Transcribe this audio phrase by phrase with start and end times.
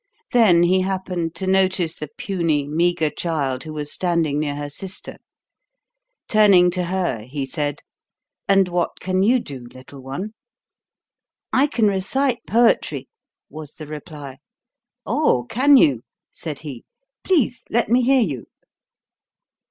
[0.31, 5.17] Then he happened to notice the puny, meager child who was standing near her sister.
[6.27, 7.83] Turning to her, he said:
[8.47, 10.33] "And what can you do, little one?"
[11.53, 13.09] "I can recite poetry,"
[13.47, 14.39] was the reply.
[15.05, 16.83] "Oh, can you?" said he.
[17.23, 18.47] "Please let me hear you."